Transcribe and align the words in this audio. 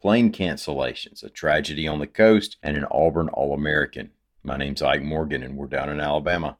plane 0.00 0.32
cancellations, 0.32 1.22
a 1.22 1.28
tragedy 1.28 1.86
on 1.86 1.98
the 1.98 2.06
coast, 2.06 2.56
and 2.62 2.76
an 2.76 2.86
Auburn 2.90 3.28
All 3.28 3.52
American. 3.52 4.10
My 4.42 4.56
name's 4.56 4.80
Ike 4.80 5.02
Morgan, 5.02 5.42
and 5.42 5.56
we're 5.56 5.66
down 5.66 5.90
in 5.90 6.00
Alabama. 6.00 6.56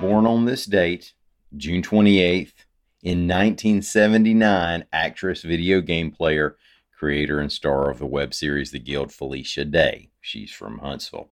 Born 0.00 0.26
on 0.26 0.46
this 0.46 0.64
date, 0.64 1.12
June 1.56 1.82
28th, 1.82 2.54
in 3.02 3.28
1979, 3.28 4.86
actress, 4.90 5.42
video 5.42 5.82
game 5.82 6.10
player, 6.10 6.56
creator, 6.98 7.40
and 7.40 7.52
star 7.52 7.90
of 7.90 7.98
the 7.98 8.06
web 8.06 8.32
series 8.32 8.70
The 8.70 8.78
Guild, 8.78 9.12
Felicia 9.12 9.66
Day. 9.66 10.10
She's 10.22 10.50
from 10.50 10.78
Huntsville. 10.78 11.30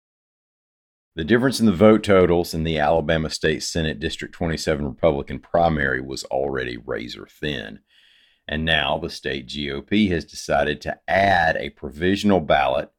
The 1.13 1.25
difference 1.25 1.59
in 1.59 1.65
the 1.65 1.73
vote 1.73 2.03
totals 2.03 2.53
in 2.53 2.63
the 2.63 2.79
Alabama 2.79 3.29
State 3.29 3.63
Senate 3.63 3.99
District 3.99 4.33
27 4.33 4.85
Republican 4.85 5.39
primary 5.39 5.99
was 5.99 6.23
already 6.25 6.77
razor 6.77 7.27
thin. 7.29 7.79
And 8.47 8.63
now 8.63 8.97
the 8.97 9.09
state 9.09 9.47
GOP 9.47 10.09
has 10.09 10.23
decided 10.23 10.79
to 10.81 10.97
add 11.09 11.57
a 11.57 11.71
provisional 11.71 12.39
ballot 12.39 12.91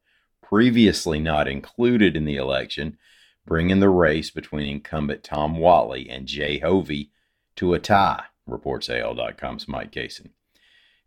previously 0.43 1.19
not 1.19 1.47
included 1.47 2.15
in 2.15 2.25
the 2.25 2.35
election, 2.35 2.99
bringing 3.47 3.79
the 3.79 3.89
race 3.89 4.29
between 4.29 4.67
incumbent 4.67 5.23
Tom 5.23 5.55
Whatley 5.55 6.05
and 6.07 6.27
Jay 6.27 6.59
Hovey 6.59 7.11
to 7.55 7.73
a 7.73 7.79
tie, 7.79 8.25
reports 8.45 8.91
AL.com's 8.91 9.67
Mike 9.67 9.91
Cason. 9.91 10.29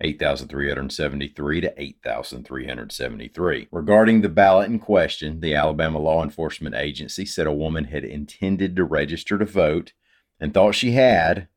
8,373 0.01 1.61
to 1.63 1.75
8,373. 1.81 3.69
Regarding 3.71 4.21
the 4.21 4.29
ballot 4.29 4.69
in 4.69 4.79
question, 4.79 5.41
the 5.41 5.55
Alabama 5.55 5.99
Law 5.99 6.23
Enforcement 6.23 6.75
Agency 6.75 7.25
said 7.25 7.47
a 7.47 7.53
woman 7.53 7.85
had 7.85 8.05
intended 8.05 8.77
to 8.77 8.85
register 8.85 9.39
to 9.39 9.45
vote 9.45 9.93
and 10.39 10.53
thought 10.53 10.75
she 10.75 10.93
had, 10.93 11.49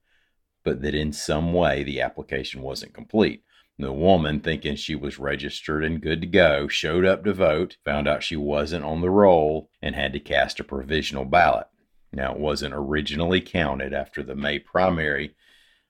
but 0.64 0.81
that 0.81 0.96
in 0.96 1.12
some 1.12 1.54
way 1.54 1.84
the 1.84 2.00
application 2.00 2.62
wasn't 2.62 2.94
complete. 2.94 3.44
The 3.78 3.94
woman, 3.94 4.42
thinking 4.42 4.76
she 4.76 4.96
was 4.96 5.20
registered 5.20 5.86
and 5.86 6.02
good 6.02 6.20
to 6.22 6.28
go, 6.28 6.68
showed 6.68 7.06
up 7.06 7.24
to 7.24 7.34
vote, 7.34 7.78
found 7.86 8.09
out 8.09 8.24
she 8.24 8.36
wasn't 8.36 8.84
on 8.84 9.00
the 9.00 9.09
roll, 9.09 9.70
and 9.81 9.96
had 9.96 10.12
to 10.14 10.20
cast 10.20 10.59
a 10.59 10.66
provisional 10.66 11.24
ballot. 11.24 11.68
Now, 12.12 12.34
it 12.34 12.40
wasn't 12.40 12.74
originally 12.74 13.40
counted 13.40 13.94
after 13.94 14.22
the 14.22 14.36
May 14.36 14.59
primary, 14.59 15.36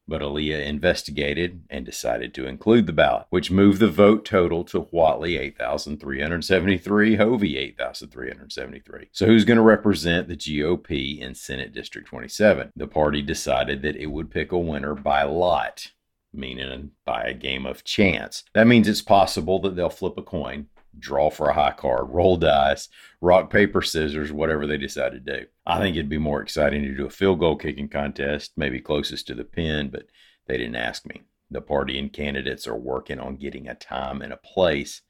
but 0.09 0.21
ALEA 0.21 0.65
investigated 0.65 1.61
and 1.69 1.85
decided 1.85 2.33
to 2.33 2.47
include 2.47 2.87
the 2.87 2.93
ballot, 2.93 3.27
which 3.29 3.51
moved 3.51 3.79
the 3.79 3.87
vote 3.87 4.25
total 4.25 4.63
to 4.65 4.81
Whatley 4.91 5.39
8,373, 5.39 7.15
Hovey 7.15 7.57
8,373. 7.57 9.09
So, 9.11 9.25
who's 9.25 9.45
going 9.45 9.57
to 9.57 9.63
represent 9.63 10.27
the 10.27 10.35
GOP 10.35 11.19
in 11.19 11.35
Senate 11.35 11.73
District 11.73 12.07
27? 12.07 12.71
The 12.75 12.87
party 12.87 13.21
decided 13.21 13.81
that 13.83 13.95
it 13.95 14.07
would 14.07 14.31
pick 14.31 14.51
a 14.51 14.57
winner 14.57 14.95
by 14.95 15.23
lot, 15.23 15.91
meaning 16.33 16.91
by 17.05 17.23
a 17.23 17.33
game 17.33 17.65
of 17.65 17.83
chance. 17.83 18.43
That 18.53 18.67
means 18.67 18.87
it's 18.87 19.01
possible 19.01 19.59
that 19.61 19.75
they'll 19.75 19.89
flip 19.89 20.17
a 20.17 20.23
coin 20.23 20.67
draw 20.97 21.29
for 21.29 21.49
a 21.49 21.53
high 21.53 21.73
card, 21.73 22.09
roll 22.09 22.37
dice, 22.37 22.89
rock, 23.21 23.49
paper, 23.49 23.81
scissors, 23.81 24.31
whatever 24.31 24.65
they 24.65 24.77
decide 24.77 25.11
to 25.11 25.19
do. 25.19 25.45
I 25.65 25.79
think 25.79 25.95
it'd 25.95 26.09
be 26.09 26.17
more 26.17 26.41
exciting 26.41 26.83
to 26.83 26.95
do 26.95 27.05
a 27.05 27.09
field 27.09 27.39
goal 27.39 27.55
kicking 27.55 27.89
contest, 27.89 28.53
maybe 28.57 28.79
closest 28.79 29.27
to 29.27 29.35
the 29.35 29.43
pin, 29.43 29.89
but 29.89 30.07
they 30.47 30.57
didn't 30.57 30.75
ask 30.75 31.05
me. 31.05 31.21
The 31.51 31.61
party 31.61 31.97
and 31.99 32.11
candidates 32.11 32.67
are 32.67 32.75
working 32.75 33.19
on 33.19 33.37
getting 33.37 33.67
a 33.67 33.75
time 33.75 34.21
and 34.21 34.33
a 34.33 34.37
place 34.37 35.01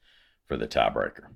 for 0.46 0.56
the 0.56 0.68
tiebreaker. 0.68 1.26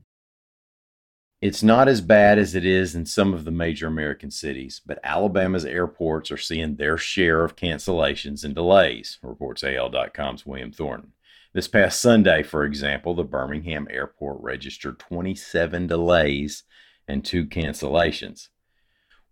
It's 1.40 1.62
not 1.62 1.88
as 1.88 2.00
bad 2.00 2.38
as 2.38 2.54
it 2.54 2.64
is 2.64 2.94
in 2.94 3.04
some 3.04 3.34
of 3.34 3.44
the 3.44 3.50
major 3.50 3.86
American 3.86 4.30
cities, 4.30 4.80
but 4.86 4.98
Alabama's 5.04 5.66
airports 5.66 6.30
are 6.30 6.38
seeing 6.38 6.76
their 6.76 6.96
share 6.96 7.44
of 7.44 7.54
cancellations 7.54 8.44
and 8.44 8.54
delays, 8.54 9.18
reports 9.22 9.62
AL.com's 9.62 10.46
William 10.46 10.72
Thornton. 10.72 11.12
This 11.54 11.68
past 11.68 12.00
Sunday, 12.00 12.42
for 12.42 12.64
example, 12.64 13.14
the 13.14 13.22
Birmingham 13.22 13.86
airport 13.88 14.42
registered 14.42 14.98
27 14.98 15.86
delays 15.86 16.64
and 17.06 17.24
two 17.24 17.46
cancellations. 17.46 18.48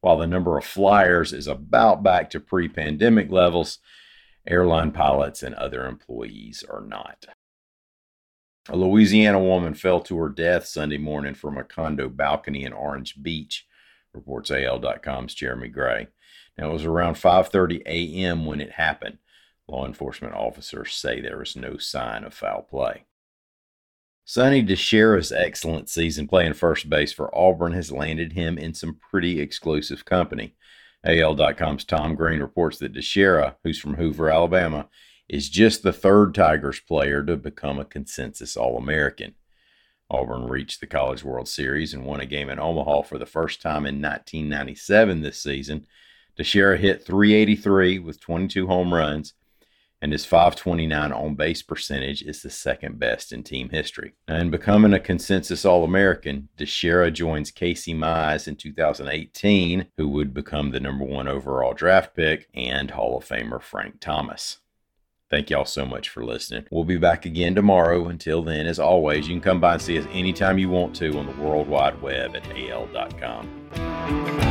While 0.00 0.18
the 0.18 0.28
number 0.28 0.56
of 0.56 0.64
flyers 0.64 1.32
is 1.32 1.48
about 1.48 2.04
back 2.04 2.30
to 2.30 2.38
pre 2.38 2.68
pandemic 2.68 3.32
levels, 3.32 3.80
airline 4.46 4.92
pilots 4.92 5.42
and 5.42 5.56
other 5.56 5.84
employees 5.84 6.62
are 6.70 6.80
not. 6.80 7.26
A 8.68 8.76
Louisiana 8.76 9.40
woman 9.40 9.74
fell 9.74 9.98
to 10.02 10.16
her 10.18 10.28
death 10.28 10.66
Sunday 10.66 10.98
morning 10.98 11.34
from 11.34 11.58
a 11.58 11.64
condo 11.64 12.08
balcony 12.08 12.62
in 12.62 12.72
Orange 12.72 13.20
Beach, 13.20 13.66
reports 14.14 14.52
AL.com's 14.52 15.34
Jeremy 15.34 15.68
Gray. 15.68 16.06
Now 16.56 16.70
it 16.70 16.72
was 16.72 16.84
around 16.84 17.14
5:30 17.14 17.82
a.m. 17.84 18.46
when 18.46 18.60
it 18.60 18.70
happened. 18.70 19.18
Law 19.68 19.86
enforcement 19.86 20.34
officers 20.34 20.94
say 20.94 21.20
there 21.20 21.42
is 21.42 21.56
no 21.56 21.76
sign 21.76 22.24
of 22.24 22.34
foul 22.34 22.62
play. 22.62 23.04
Sonny 24.24 24.62
DiChiara's 24.62 25.32
excellent 25.32 25.88
season 25.88 26.28
playing 26.28 26.54
first 26.54 26.88
base 26.88 27.12
for 27.12 27.36
Auburn 27.36 27.72
has 27.72 27.90
landed 27.90 28.32
him 28.32 28.56
in 28.56 28.72
some 28.72 28.98
pretty 29.10 29.40
exclusive 29.40 30.04
company. 30.04 30.54
AL.com's 31.04 31.84
Tom 31.84 32.14
Green 32.14 32.40
reports 32.40 32.78
that 32.78 32.92
DiChiara, 32.92 33.56
who's 33.64 33.78
from 33.78 33.94
Hoover, 33.94 34.30
Alabama, 34.30 34.88
is 35.28 35.48
just 35.48 35.82
the 35.82 35.92
third 35.92 36.34
Tigers 36.34 36.78
player 36.78 37.24
to 37.24 37.36
become 37.36 37.80
a 37.80 37.84
consensus 37.84 38.56
All 38.56 38.76
American. 38.76 39.34
Auburn 40.08 40.46
reached 40.46 40.80
the 40.80 40.86
College 40.86 41.24
World 41.24 41.48
Series 41.48 41.94
and 41.94 42.04
won 42.04 42.20
a 42.20 42.26
game 42.26 42.50
in 42.50 42.60
Omaha 42.60 43.02
for 43.02 43.18
the 43.18 43.26
first 43.26 43.62
time 43.62 43.86
in 43.86 44.00
1997 44.00 45.22
this 45.22 45.42
season. 45.42 45.86
DiChiara 46.38 46.78
hit 46.78 47.04
383 47.04 47.98
with 47.98 48.20
22 48.20 48.66
home 48.66 48.94
runs 48.94 49.34
and 50.02 50.12
his 50.12 50.24
529 50.26 51.12
on 51.12 51.34
base 51.36 51.62
percentage 51.62 52.22
is 52.22 52.42
the 52.42 52.50
second 52.50 52.98
best 52.98 53.32
in 53.32 53.42
team 53.44 53.70
history. 53.70 54.12
And 54.26 54.50
becoming 54.50 54.92
a 54.92 55.00
consensus 55.00 55.64
All 55.64 55.84
American, 55.84 56.48
DiChiara 56.58 57.12
joins 57.12 57.52
Casey 57.52 57.94
Mize 57.94 58.48
in 58.48 58.56
2018, 58.56 59.86
who 59.96 60.08
would 60.08 60.34
become 60.34 60.72
the 60.72 60.80
number 60.80 61.04
one 61.04 61.28
overall 61.28 61.72
draft 61.72 62.14
pick, 62.14 62.48
and 62.52 62.90
Hall 62.90 63.16
of 63.16 63.24
Famer 63.24 63.62
Frank 63.62 64.00
Thomas. 64.00 64.58
Thank 65.30 65.48
y'all 65.48 65.64
so 65.64 65.86
much 65.86 66.10
for 66.10 66.24
listening. 66.24 66.66
We'll 66.70 66.84
be 66.84 66.98
back 66.98 67.24
again 67.24 67.54
tomorrow. 67.54 68.08
Until 68.08 68.42
then, 68.42 68.66
as 68.66 68.78
always, 68.78 69.26
you 69.28 69.34
can 69.34 69.40
come 69.40 69.60
by 69.60 69.74
and 69.74 69.82
see 69.82 69.98
us 69.98 70.06
anytime 70.12 70.58
you 70.58 70.68
want 70.68 70.94
to 70.96 71.16
on 71.16 71.24
the 71.24 71.42
World 71.42 71.68
Wide 71.68 72.02
Web 72.02 72.36
at 72.36 72.46
al.com. 72.50 74.41